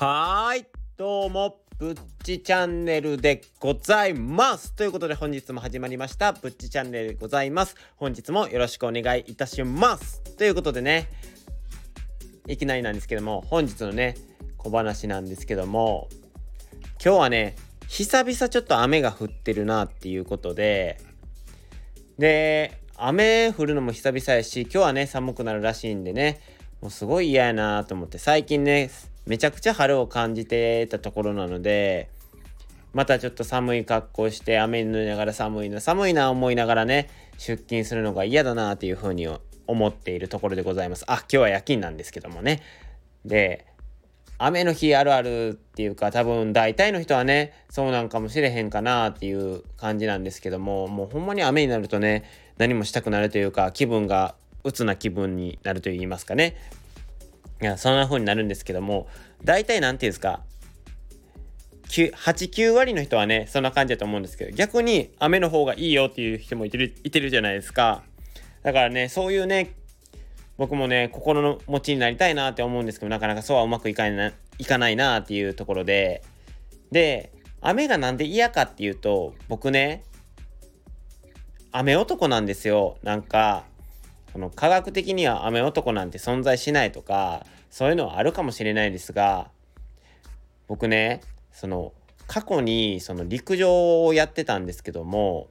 [0.00, 0.66] はーい、
[0.96, 4.72] どうも、ぶっちチャンネルでございます。
[4.74, 7.74] ということで本日も始まりました、ぶっちチャンネルでございます。
[7.96, 10.22] 本日もよろしくお願いいたします。
[10.36, 11.08] ということでね、
[12.46, 14.14] いきなりなんですけども、本日のね、
[14.56, 16.08] 小話なんですけども、
[17.04, 17.56] 今日はね、
[17.88, 21.00] 久々ちょっと雨が降ってるなっていうことで、
[22.20, 26.38] で、雨降るのも久々やし、今日はね、寒くなるらしいんでね、
[26.80, 28.92] もうすごい嫌やなと思って、最近ね、
[29.28, 32.08] めちゃくちゃ春を感じてたところなので、
[32.94, 39.28] またちょっと寒い格好して雨に濡れながら寒いな、寒いな思いながらね、出勤するのが嫌だなっていうふうに
[39.66, 41.04] 思っているところでございます。
[41.06, 42.62] あ、今日は夜勤なんですけどもね。
[43.26, 43.66] で、
[44.38, 52.22] 雨の日あるあるっていうか多分大体の人はねそうなんかもしれへんかなっていう感じなんですけどももうほんまに雨になるとね
[52.56, 56.56] 何もしたくなるというか気分が鬱な気分になると言いますかね、
[57.76, 59.08] そんな風になるんですけども、
[59.44, 60.42] 大体なんていうんですか、
[61.88, 62.12] 8、
[62.50, 68.02] 9割の人はね、そんな感じだと思うんですけど、逆に雨の方がいいよっていう人もいてる、いてるじゃないですか。
[68.62, 69.74] だからね、そういうね、
[70.56, 76.22] 僕もね、心の持ちになりたいなって思うんですけど、なかなかそうはうまくいかないいかないなっていうところで、
[76.90, 80.02] で、雨がなんで嫌かっていうと、僕ね、
[81.70, 82.98] 雨男なんですよ。
[83.02, 83.64] なんか、
[84.32, 89.50] その科学的には雨男なんて存在しないとかそういうのはあるかもしれないですが
[90.66, 91.20] 僕ね
[91.52, 91.92] その
[92.26, 95.48] 過去にその陸上をやってたんですけども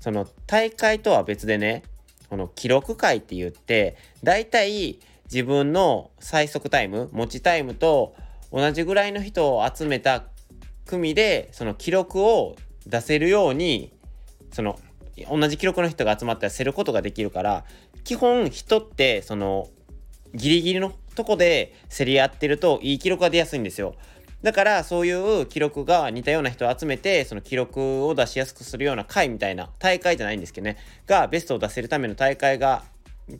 [0.00, 1.82] その大会とは別でね
[2.30, 8.14] この記録会って言ってだいたい自分の最速タイム持ちタイムと
[8.52, 10.24] 同じぐらいの人を集めた
[10.86, 13.92] 組でその記録を出せるように
[14.52, 14.78] その
[15.30, 17.64] 同じ記録の人が集まったらせることができるから
[18.06, 19.68] 基本人ってその
[20.32, 23.96] ギリギリのとこで競り合ってるといい記録が出やすいんですよ。
[24.42, 32.84] だからそういう記録が似たような人を集めてその記録を出しやすくするような会みたいな大会じゃないんですけどねがベストを出せるための大会が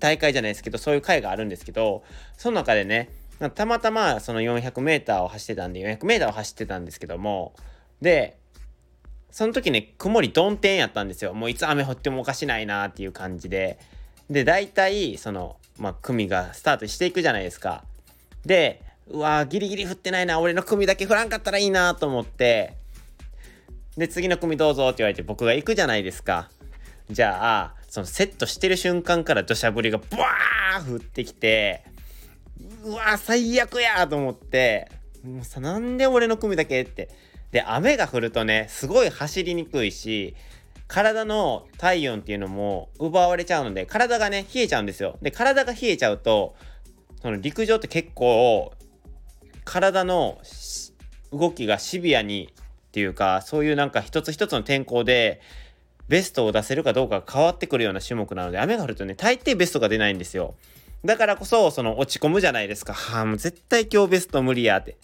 [0.00, 2.03] 大会じゃないですけどそういう会があるんですけど
[2.37, 3.10] その中でね
[3.55, 7.55] たまたまその 400m を走ってたんで 400m を走ってたんですけども
[8.00, 8.38] で
[9.31, 11.34] その時ね、曇り曇天やったんですよ。
[11.34, 13.78] もういつ雨降ってもおかしないなっていう感じで。
[14.31, 17.84] で、大体、その、まあ、組がスタートしていくじゃないですか。
[18.44, 22.75] で、うわギリギリ降ってないな、俺の組だけ降らんかったらいいなと思って、
[23.97, 26.50] で、次の組どうぞって言われて僕が行くじゃないですか。
[27.10, 31.84] じゃあ、そのセットしてる瞬間から土砂降りがブワー降ってきて、
[32.84, 34.91] うわ最悪やと思って、
[35.25, 37.08] もうさ、なんで俺の組だけって。
[37.53, 40.34] で、雨が降るとね、すごい走りにくいし、
[40.88, 45.19] 体の体温っていうのも奪われちゃうので、体がね、冷えちゃうんですよ。
[45.20, 46.54] で、体が冷えちゃうと、
[47.22, 48.72] その陸上って結構、
[49.64, 50.38] 体の
[51.32, 55.41] 動きがシビアにっていうか、そういうなんか一つ一つの天候で、
[56.08, 60.54] ベストを出せるかどうかが変わってくるような種目なので、雨が降るとね、大抵ベストが出ないんですよ。
[61.04, 62.94] だからこそ、その落ち込むじゃないですか。
[62.94, 64.96] はあ、もう絶対今日ベスト無理やって。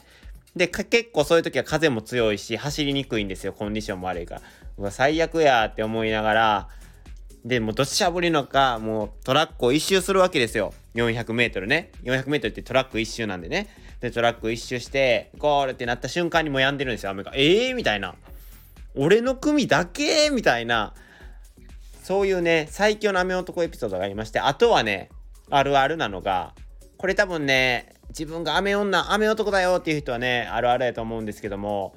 [0.54, 3.52] で、結構そういう時は風も強いし、走りにくいんですよ。
[3.52, 4.42] コンディションも悪いから。
[4.78, 6.68] うわ、最悪やって思いながら、
[7.44, 10.74] で、もうどっちゃぶりのか、もうトラックを一周するわけですよ。
[10.94, 11.90] 400メートルね。
[12.04, 13.68] 400メートルってトラック一周なんでね。
[14.00, 17.32] で、トラック一周して、ゴールってなった瞬間にもう止んでるんですよ、雨が。
[17.34, 18.14] ええー、みたいな。
[18.94, 20.28] 俺の組だけ？
[20.30, 20.94] みたいな。
[22.02, 25.08] そういうね、最強の雨男エピソードがありまして、あとはね、
[25.50, 26.54] あるあるなのが、
[26.98, 31.94] これ多分ね、自分が雨女、雨男だよっていう人はね、あるあるやと思うんですけども、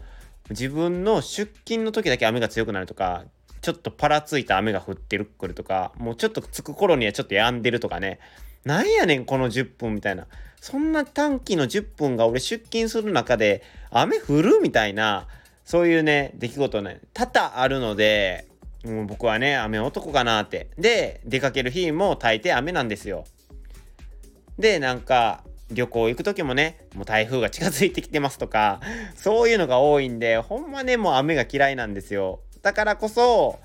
[0.49, 3.25] 自分の出勤の時だけ雨が強くなるとか、
[3.61, 8.19] ちょっとパラついた雨が降ってるくるとか、もうちょっと着く頃にはちょっと止んでるとかね、
[8.63, 10.25] なんやねんこの10分みたいな。
[10.61, 13.61] そんな短期の10分が俺出勤する中で
[13.91, 15.27] 雨降るみたいな、
[15.65, 18.47] そういうね、出来事ね、多々あるので、
[18.85, 20.69] もう僕はね、雨男かなって。
[20.77, 23.25] で、出かける日も大抵雨なんですよ。
[24.57, 28.81] で、なんか、旅行行く時もね、もう台風が近づいてきてますとか、
[29.15, 32.41] そういうのが多いんで、ほんまね、もう雨が嫌いなんですよ。
[32.61, 33.59] だからこそ、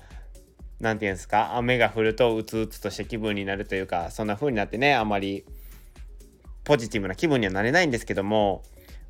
[0.79, 5.45] 何て言うんですか、雨が降るとうつうつとした気分になるというか、そんな風になってね、あまり
[6.63, 8.63] ポジティブな気分にはなれないんですけども、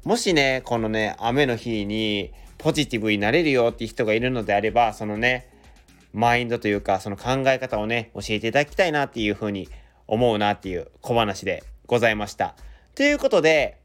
[0.03, 5.49] もしね、このね、雨の日にポジティブになれるよっていう人がいるのであれば、そのね、
[6.13, 9.69] マインドというか、その考え方をね、教えていただきたいなっていう風に
[10.07, 12.55] 思うなっていう小話でございました。
[12.93, 13.77] ということで、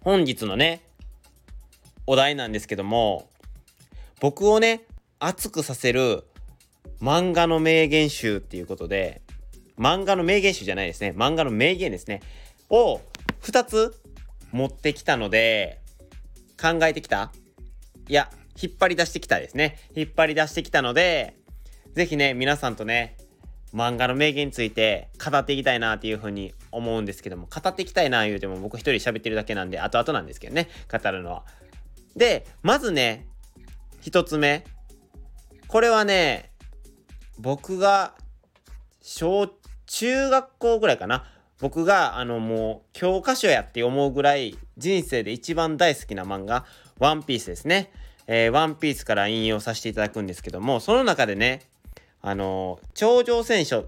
[0.00, 0.80] 本日のね、
[2.06, 3.28] お題なんですけども、
[4.20, 4.82] 僕をね、
[5.18, 6.24] 熱くさせる
[7.00, 9.22] 漫画の名言集っていうことで、
[9.78, 11.12] 漫画の名言集じゃないですね。
[11.16, 12.20] 漫画の名言ですね。
[12.70, 13.00] を
[13.42, 14.00] 2つ
[14.52, 15.80] 持ってきたので、
[16.60, 17.32] 考えてきた？
[18.08, 19.78] いや、引っ張り出してきたですね。
[19.96, 21.34] 引っ張り出してきたので、
[21.94, 23.16] ぜひね、皆さんとね、
[23.74, 31.44] 漫画の名言について語っていきたいなっていうふうに思うんですけども、語っていきたいな言うても僕一人喋ってるだけなんで、後々なんですけどね、語るのは。
[32.16, 33.26] で、まずね、
[34.00, 34.64] 一つ目。
[35.68, 36.50] これはね、
[37.38, 38.14] 僕が
[39.00, 39.50] 小
[39.86, 41.24] 中学校ぐらいかな。
[41.60, 46.64] 僕があのもう教科書やって思うぐらい人生で一番大好きな漫画、
[46.98, 47.92] ワンピースですね。
[48.26, 51.69] えー、ワンピースから引用させていただくんですけども、その中でね、
[52.22, 53.84] あの、頂上戦争、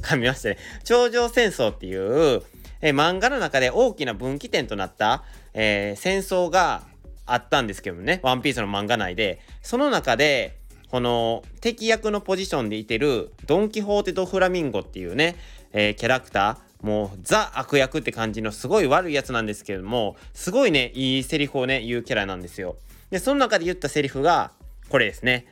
[0.00, 0.58] 噛みましたね。
[0.84, 2.42] 頂上戦争っていう、
[2.80, 5.24] え、漫画の中で大きな分岐点となった、
[5.54, 6.82] えー、戦争が
[7.26, 10.58] あったんですけどね、ワンピースの漫画内で、その中で、
[10.90, 15.36] この敵役のポジションでいてるドン・キホーテ・ド・フラミンゴっていうね、
[15.72, 22.76] えー、キャラクター、もうザ悪役って感じのすごい悪いやつなんですけれども、すごいね、いいセリフをね、言うキャラなんですよ。
[23.10, 24.52] で、その中で言ったセリフが、
[24.90, 25.46] これですね。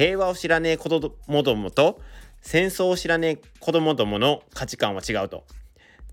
[0.00, 2.00] 平和を知らねえ子供どもと、
[2.40, 5.44] 戦争を知らねえ子供どもの価値観は違うと。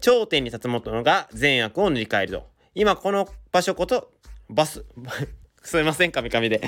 [0.01, 2.47] 頂点に立つ者が善悪を塗り替えると。
[2.75, 4.11] 今この場所こと、
[4.49, 4.83] バス、
[5.63, 6.59] すいません、カミカミで。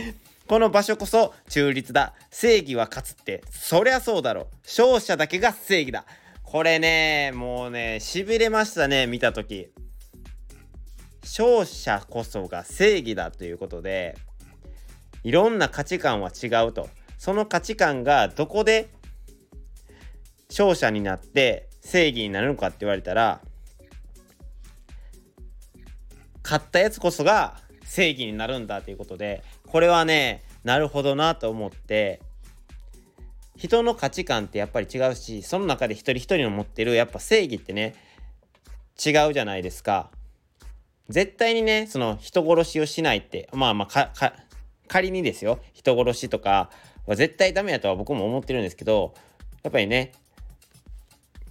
[0.48, 2.14] この場所こそ中立だ。
[2.32, 4.48] 正義は勝つって、そりゃそうだろ。
[4.64, 6.06] 勝者だけが正義だ。
[6.42, 9.68] これね、もうね、痺れましたね、見たとき。
[11.24, 14.18] 勝者こそが正義だということで
[15.24, 16.90] いろんな価値観は違うと
[17.20, 18.90] その価値観がどこで
[20.50, 23.42] 勝者になって正義になるのかって言われたら
[26.44, 32.22] 勝ったやつこそが正義になるんだということでこれはねなるほどなと思って
[33.56, 37.96] 人の価値観ってやっぱり違うしその中で一人一人の持ってるやっぱ正義ってね
[39.06, 40.10] 違うじゃないですか。
[41.10, 44.14] 絶対にね、その人殺しをしないって、まあまあ
[44.88, 46.70] 仮にですよ、人殺しとか
[47.10, 49.14] は絶対ダメだとは僕も思ってるんですけど、
[49.64, 50.14] やっぱりね、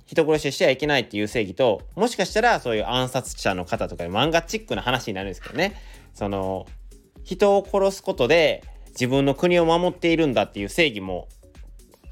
[0.07, 5.75] 人殺しをしちゃいけないっていう正義と、もしかしたらそういう暗殺者の方とか漫画チックな話になるんですけどね、
[6.15, 6.67] その、
[7.25, 11.29] 人を殺すことで自分の国を守っているんだっていう正義も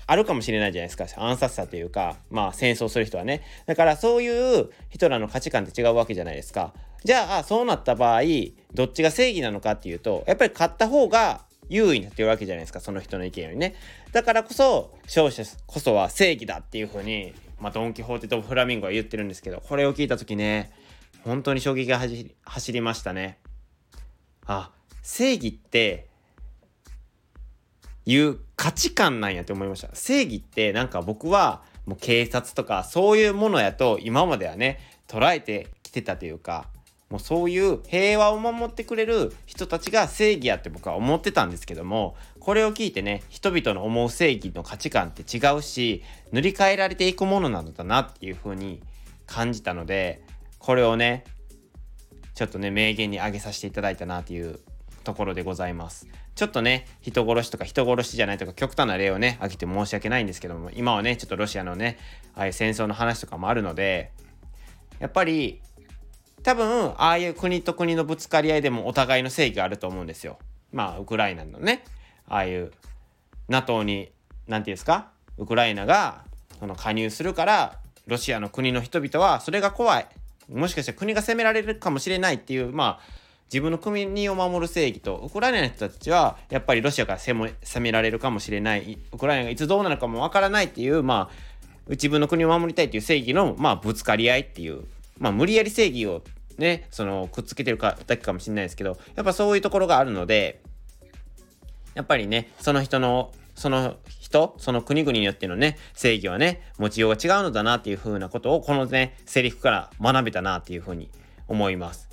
[0.07, 1.07] あるかもしれないじゃないですか。
[1.21, 3.43] 暗殺者というかまあ戦争する人はね。
[3.65, 6.75] だからそういう人らの価値観って違うわけじゃないですか。
[7.03, 8.23] じゃあそうなった場合
[8.75, 13.75] どっちが正義なのかっていうとやっぱり勝った方が優位になってるわけじゃないですかその人の意見よりね
[14.13, 20.71] だからこそ勝者こそは正義だっていうふうにまあドン・キホーテとフラミンゴは言ってるんですけどこれを聞いた時ね
[21.25, 22.01] 本当に衝撃が
[22.45, 23.39] 走りましたね
[24.47, 24.71] あ
[25.03, 26.09] 正義って
[28.07, 29.89] いう価値観なんやって思いました。
[29.95, 36.69] 正義ってなんか僕はもう警察とかそういうものやと今まではね捉えてきてたというか
[37.11, 48.83] もうそういう平和を守ってくれる人たちが正義やって僕は思ってたんですけどもこれを聞いてね人々の思う正義の価値観って違うし塗り替えられていくものなのだなっていう風に
[49.27, 50.23] 感じたので
[50.59, 51.25] これをね
[52.35, 54.59] ちょっとね名言に挙げさせていただいたなっていう
[55.05, 56.09] ところでございます。
[56.35, 61.97] ちょっとね、人殺しとか人殺しじゃないとか極端な例をね、挙げて申し訳ないんですけども、今はね、ちょっとロシアのね、
[62.35, 64.13] ああいう戦争の話とかもあるので、
[64.99, 65.63] やっぱり、
[66.47, 70.39] 多分、ああいう国と国のぶつかり合いでもお互いの正義があると思うんですよ。
[70.73, 71.83] まあ、ウクライナのね、
[72.29, 72.71] ああいう
[73.49, 74.13] NATO に、
[74.47, 76.23] 何て言うんですか、ウクライナが
[76.61, 80.07] その加入するから、ロシアの国の人々はそれが怖い。
[80.49, 83.05] もしかしたら国が攻められるかもしれないっていう、まあ、
[83.53, 91.35] 自分の国を守る正義とウクライナの人たちはやっぱりロシアから攻められるかもしれないウクライナがいつどうなるかもわからないっていうまあ
[91.89, 94.85] 自分の国を守りたいっていう正義のまあぶつかり合いっていう
[95.19, 96.23] まあ無理やり正義を
[96.59, 100.61] ねそのくっつけてるかだけかもしれないですけどやっぱそういうところがあるので
[101.95, 111.09] やっぱりねその人のその人その国々によってのね正義はね持ちようが違うのだなっていうふうなことをこのねセリフから学べたなっていうふうに
[111.49, 112.07] 思います。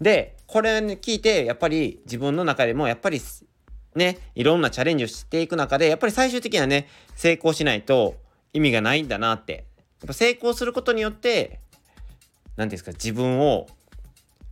[0.00, 3.20] で、これ聞いて、やっぱり自分の中でも、やっぱり
[3.94, 8.16] ね、いろんなチャレンジをしていく中で、やっぱり最終的にはね、成功しないと
[8.52, 9.64] 意味がないんだなって。
[10.00, 11.60] やっぱ成功することによって、
[12.56, 13.66] 何ですか、自分を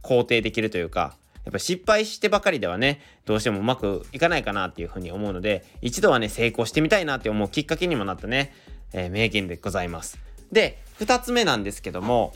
[0.03, 8.55] 肯定できるというか、やっぱ失敗してばかりではね、どうしてもうまくいかないかなっていうふうに思うので、一度はね、成功してみたいなって思うきっかけにもなったね、
[8.93, 10.19] えー、名言でございます。
[10.53, 12.33] で、2つ目なんですけども、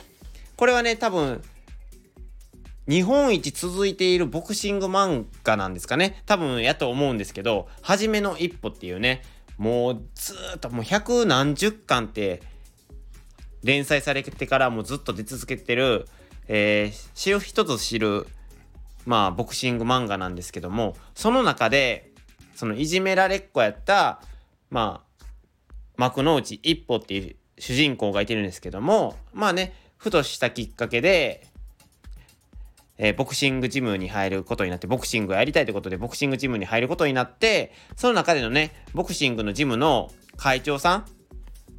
[0.56, 1.42] これはね、多分、
[2.88, 6.22] 日本一続いているボクシング漫画なんですかね。
[6.26, 9.22] 多分やと思うんですけど、はじめの一歩っていうね、
[9.58, 12.40] もうずっともう百何十巻って
[13.62, 16.06] 連載されてからもずっと出続けてる、
[16.46, 18.26] えー、知る人ぞ知る、
[19.06, 22.12] まあ、ボクシング漫画なんですけども、その中で、
[22.54, 24.20] そのいじめられっ子やった、
[24.70, 25.24] まあ、
[25.96, 31.46] 幕の内一歩っていう主人公がいてるんですけども、まあね、ふとしたきっかけで、
[32.98, 41.04] えー、ボクシングジムに入ることになって、ボクシングやりたいということで、ボクシングジムに入ることになって、その中でのね、ボクシングのジムの会長さん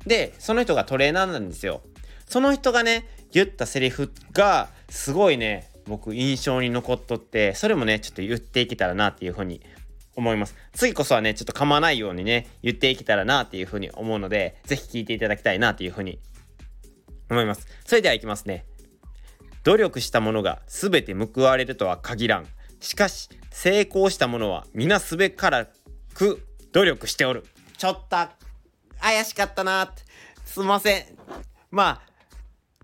[0.05, 1.81] で、その人がトレーナーなんですよ。
[2.27, 9.61] その人がね、言ったセリフが、すごいね、僕印象に残っとって、それもね、ちょっと言っていけたらなっていうふうに
[10.15, 10.55] 思います。
[10.73, 16.19] 次こそはね、ちょっと噛まないようにね、言っていけたらなっていうふうに思うので、ぜひ聞いていただきたいなっていうふうに
[17.29, 17.67] 思います。
[17.85, 18.65] それではいきますね。
[19.63, 22.47] 努力したものが全て報われるとは限らん。
[22.79, 25.67] しかし、成功したものは皆すべから
[26.13, 27.45] く努力しておる。
[27.77, 28.17] ちょっと、
[29.01, 29.91] 怪しかったな。
[30.45, 31.05] すいません。
[31.71, 32.01] まあ、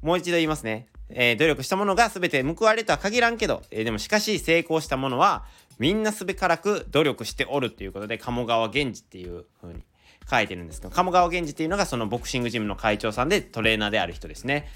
[0.02, 0.88] もう一度言いますね。
[1.10, 5.46] えー、努力したものが全て報われるとは限らんけど、えー、でもしかし成功したものは
[5.78, 9.84] みんなすべからく努力しておるっていうことで、鴨川源氏っていう風に
[10.30, 14.68] 書いてるんですけど、鴨川源氏っていうのがそのボクシングジムの会長さんでトレーナーである人ですね。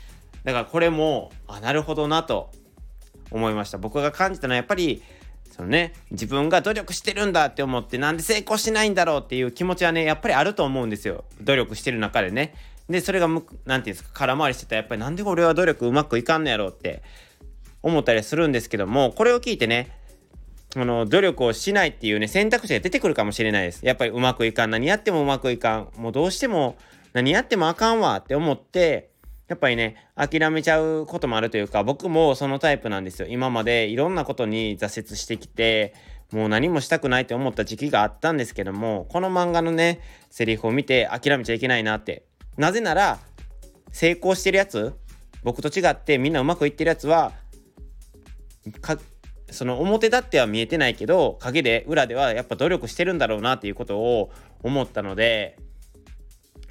[0.43, 2.51] だからこれもあなるほどなと
[3.31, 5.03] 思いました僕が感じたのはやっぱり
[5.49, 11.25] そのね自分が努力してるんだって思ってなんで成功しないんだろうっていう気持ちはねやっぱりあると思うんですよ。
[11.41, 12.53] 努力してる中でね。
[12.89, 17.03] でそれが何て言うんですか空回りしてたらやっぱりなんで俺は努力うまくいかんのやろうって
[17.83, 19.95] 思ったりするんですけどもこれを聞いてね
[20.75, 23.85] あの努力をしないっていうね選択肢が出てくるかもしれないです。
[23.85, 24.69] やっぱりうまくいかん。
[24.69, 25.89] 何やってもうまくいかん。
[25.97, 26.77] もうどうしても
[27.13, 29.08] 何やってもあかんわって思って
[29.49, 33.27] やっぱりね、諦めちゃうこともあるというか、僕もそのタイプなんですよ。
[33.27, 35.95] 今までいろんなことに挫折してきて、
[36.31, 42.25] もう何もしたくないって思った時期があったんですけども、この漫画のね、セリフを見て諦めちゃいけないなって。
[42.57, 43.19] なぜなら、
[43.91, 44.93] 成功してるやつ、
[45.43, 47.33] 僕と違ってみんなうまくいってるやつは、
[49.51, 55.57] その表立っては見えてないけど陰で裏ではやっぱ努力してるんだろうなっていうことを思ったので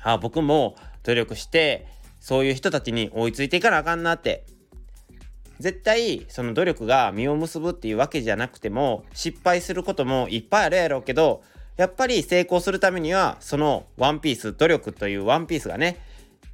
[0.01, 1.87] あ僕も努力して
[2.21, 4.45] そういう人たちに追いついていかなあかんなって。
[5.61, 11.43] 絶対その努力が実を結ぶっていうわけじゃなくても失敗することもいっぱいあるやろうけど
[11.77, 15.99] やっぱり成功するためにはそのワンピース努力というワンピースがね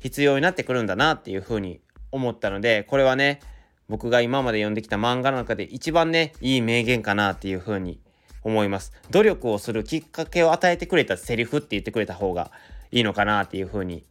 [0.00, 1.80] 必要になってくるんだなっていうふうに
[2.12, 3.40] 思ったのでこれはね
[3.88, 8.00] 僕が今まで読んできた漫画の中で一番ねいい名言かなっていうふうに
[8.42, 8.92] 思います。
[9.10, 12.50] 努力をするきっかけを与えてくれたセリフって言ってくれた方が
[12.90, 14.04] いいのかなっていうふうに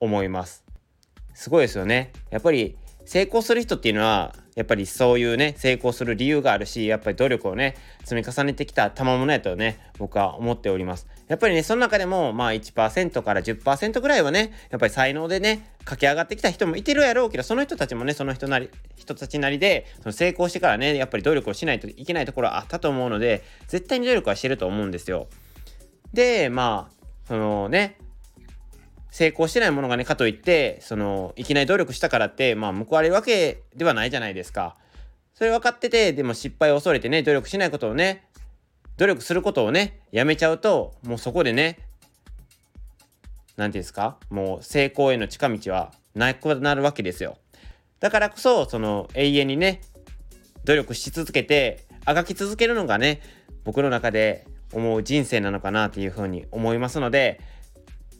[0.00, 0.64] 思います。
[1.34, 2.12] すごいですよね。
[2.30, 25.28] やっぱり成功する人っていうのはやっぱりそういうね成功する理由があるしやっぱり努力をね積み重ねてきた賜物やとね僕は思っておりますやっぱりねその中でもまあ1%から10%ぐらいはねやっぱり才能でね駆け上がってきた人もいてるやろうけどその人たちもねその人なり人たちなりでその成功してからねやっぱり努力をしないといけないところはあったと思うので絶対に努力はしてると思うんですよ
[26.12, 26.94] でまあ
[27.26, 27.96] そのね
[29.10, 34.76] 成功してないものがねかといってそのいきなり努力したからってまあ報われるわけではないじゃないですか。
[35.34, 38.24] それ分かっててでも失敗を恐れてね努力しないことをね
[38.98, 41.78] 努力することをねやめちゃうともうそこでね
[43.56, 44.18] 何て言うんですか？
[44.30, 47.38] もう成功への近道はなくなるわけですよ。
[48.00, 49.80] だからこそその永遠にね
[50.64, 53.20] 努力し続けてあがき続けるのがね
[53.64, 57.40] 僕の中で思う人生なのかなっていうふうに思いますので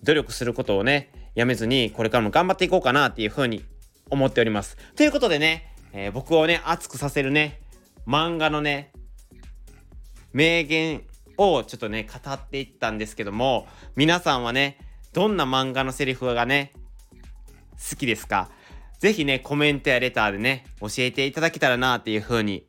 [0.02, 3.64] 努力することをね、やめずに、これからも頑張っていこうかなっていうふうに
[4.08, 4.76] 思っております。
[4.96, 7.60] ということでね、えー、僕をね、熱くさせるね、
[8.06, 8.92] 漫画のね、
[10.32, 11.02] 名言
[11.36, 13.66] をちょっとね、語っていったんですけども、
[13.96, 14.78] 皆さんはね、
[15.12, 16.72] どんな漫画のセリフがね、
[17.90, 18.50] 好きですか？
[18.98, 22.66] ぜひね、コメントやレターでね、教えていただけたらなっていうふうに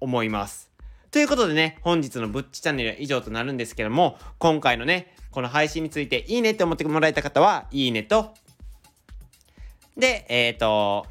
[0.00, 0.71] 思います。
[1.12, 8.32] ということでね、本日のぶっちチャンネルは以上となるんですけども、今回のね、この配信についていいねって思ってもらえた方は、いいねと、
[9.94, 11.06] で、えっ、ー、と、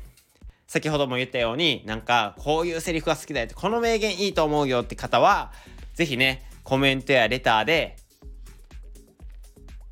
[0.65, 5.51] 先ほども言ったように、なんか、こういうセリフが好きだよって、この名言いいと思うよって方は、
[5.93, 7.95] ぜひね、コメントやレターで、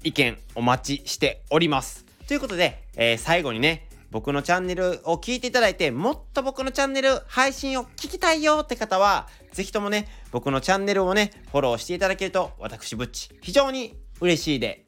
[0.04, 2.04] 意見お待ちしております。
[2.28, 14.86] ということで、えー、最後にね、僕のチャンネルを聞いていただいて、もっと僕のチャンネル配信を聞きたいよって方は、ぜひともね、僕のチャンネルをね、フォローしていただけると、私、ぶっち、非常に嬉しいで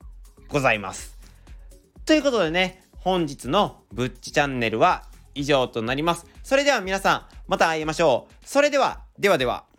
[0.47, 1.17] ございます。
[2.05, 6.25] ということでね、本日のぶっちチャンネルは以上となります。
[6.43, 8.33] それでは皆さん、また会いましょう。
[8.45, 9.70] それでは、ではでは。